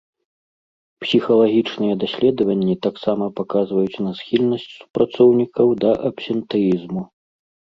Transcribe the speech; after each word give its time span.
Псіхалагічныя 1.03 1.97
даследаванні 2.03 2.75
таксама 2.87 3.25
паказваюць 3.41 4.01
на 4.07 4.11
схільнасць 4.23 4.67
супрацоўнікаў 4.79 5.67
да 5.87 5.91
абсентэізму. 6.11 7.01